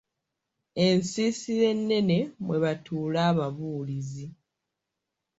[0.85, 4.25] Ensiisira ennene mwe batuula ababuulizi.